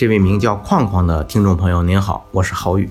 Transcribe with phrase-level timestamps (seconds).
[0.00, 2.88] 这位名叫框框的听众朋友，您好，我是郝宇。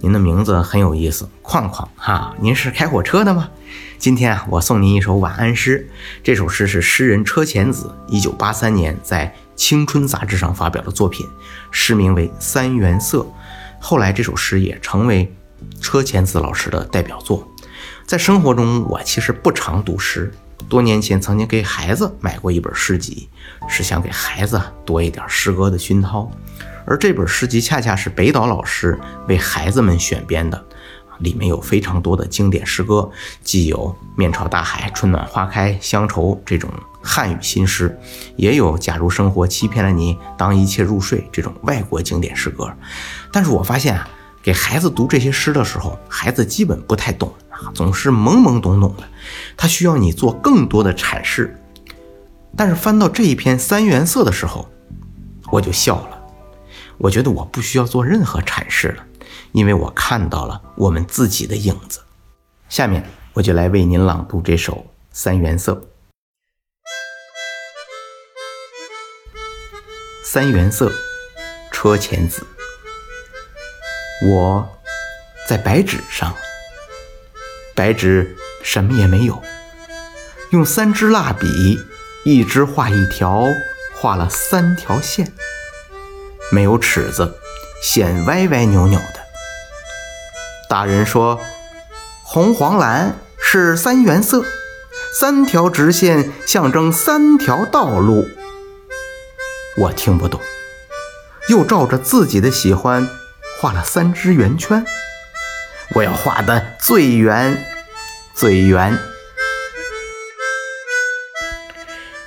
[0.00, 3.50] 您的名字很有意思，框框哈，您是开火车的吗？
[3.98, 5.86] 今天啊，我送您一首晚安诗。
[6.22, 11.26] 这首诗是诗人车前子一九八三年在《青春》杂志上发表的作品，
[11.70, 13.18] 诗名为《三原色》。
[13.78, 15.30] 后来这首诗也成为
[15.82, 17.46] 车前子老师的代表作。
[18.06, 20.32] 在生活中，我其实不常读诗。
[20.68, 23.28] 多年前曾经给孩子买过一本诗集，
[23.68, 26.30] 是想给孩子多一点诗歌的熏陶。
[26.84, 30.64] 而这本诗集恰恰是北岛老师为孩子们选编的，
[31.18, 33.10] 里面有非常多的经典诗歌，
[33.42, 36.70] 既有“面朝大海，春暖花开，乡愁”这种
[37.02, 37.96] 汉语新诗，
[38.36, 42.72] 也有“假如生活欺骗了你，当一切入睡”这种外国经典诗歌。
[43.32, 44.08] 但是我发现啊，
[44.42, 47.32] 给孩子读这些诗的时候，孩子基本不太懂
[47.74, 49.04] 总是懵懵懂懂的，
[49.56, 51.56] 他需要你做更多的阐释。
[52.56, 54.68] 但是翻到这一篇三原色的时候，
[55.50, 56.22] 我就笑了。
[56.98, 59.04] 我觉得我不需要做任何阐释了，
[59.52, 62.00] 因为我看到了我们自己的影子。
[62.68, 64.72] 下面我就来为您朗读这首
[65.10, 65.74] 《三原色》。
[70.24, 70.90] 三原色，
[71.70, 72.46] 车前子。
[74.26, 74.66] 我
[75.46, 76.34] 在白纸上，
[77.76, 79.42] 白纸什么也没有，
[80.50, 81.78] 用三支蜡笔，
[82.24, 83.48] 一支画一条，
[83.94, 85.30] 画了三条线。
[86.50, 87.38] 没有尺子，
[87.82, 89.20] 线歪歪扭扭的。
[90.70, 91.38] 大人说
[92.24, 94.42] ：“红、黄、蓝是三原色，
[95.12, 98.26] 三条直线象征三条道路。”
[99.76, 100.40] 我听不懂，
[101.50, 103.06] 又照着自己的喜欢
[103.60, 104.86] 画了三只圆圈。
[105.96, 107.56] 我要画的最圆，
[108.34, 108.94] 最圆。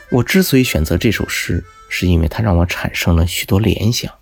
[0.09, 1.63] 我之所以选择这首诗。
[1.91, 4.13] 是因为它让我产生了许多联想。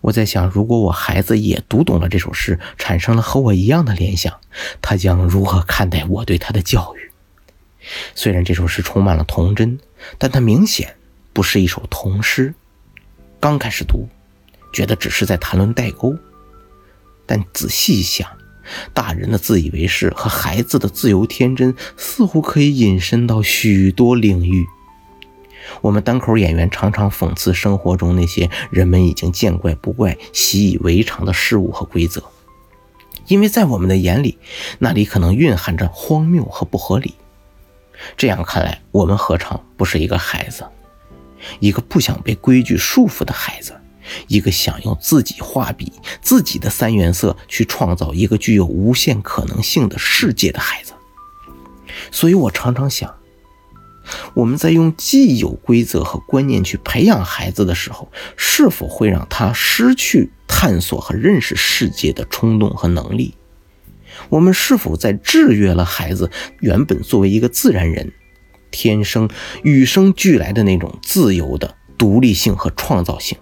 [0.00, 4.40] 我在想，如果我孩子也读懂了这首诗，产生了和我一样的联想，
[4.82, 7.12] 他将如何看待我对他的教育？
[8.16, 9.78] 虽然这首诗充满了童真，
[10.18, 10.96] 但它明显
[11.32, 12.54] 不是一首童诗。
[13.38, 14.08] 刚开始读，
[14.72, 16.16] 觉得只是在谈论代沟，
[17.24, 18.28] 但仔细一想，
[18.92, 24.66] 大人的自以为是和孩子的自由天真，似乎可以引申到许多领域。
[25.82, 32.22] 我们单口演员常常讽刺生活中那些人们已经见怪不怪、习以为常的事物和规则，
[33.28, 34.38] 因为在我们的眼里，
[34.80, 37.14] 那里可能蕴含着荒谬和不合理。
[38.16, 40.64] 这样看来，我们何尝不是一个孩子，
[41.60, 43.79] 一个不想被规矩束缚的孩子，
[44.28, 50.92] 一个想用自己画笔、自己的三原色去创造一个具有无限可能性的世界的孩子。
[52.10, 53.14] 所以我常常想。
[54.34, 63.34] 我们在用既有规则和观念去培养孩子的时候，是否会让他失去探索和认识世界的冲动和能力？
[64.28, 66.28] 我们是否在制约了孩子
[66.58, 68.12] 原本作为一个自然人，
[68.72, 69.28] 天生
[69.62, 73.38] 与生俱来的那种自由的独立性和创造性？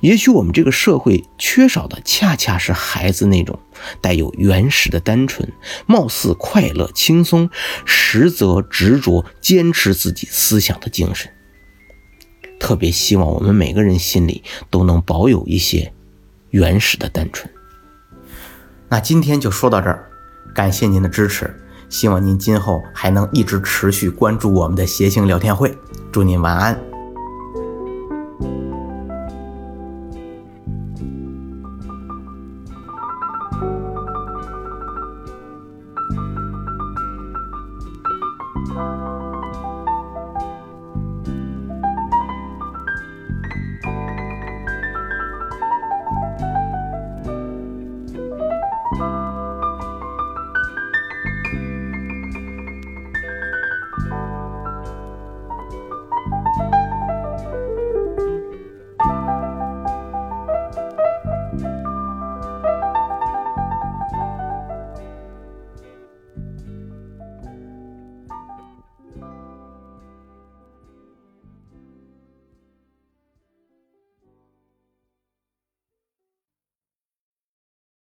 [0.00, 3.58] 也许我们这个社会缺少的，恰恰是孩子那种
[4.00, 5.52] 带有原始的单纯、
[5.86, 7.50] 貌似快乐轻松，
[7.84, 11.30] 实则执着坚持自己思想的精神。
[12.58, 15.92] 特别希望我们每个人心里都能保有一些
[16.50, 17.48] 原始的单纯。
[18.88, 20.08] 那今天就说到这儿，
[20.54, 21.54] 感谢您的支持，
[21.88, 25.72] 希望您今后还能一直持续关注我们的谐星聊天会。
[26.10, 26.87] 祝您晚安。